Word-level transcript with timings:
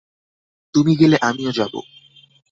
তুমি 0.75 0.93
গেলে 0.95 1.17
আমিও 1.21 1.51
যাব। 1.51 1.73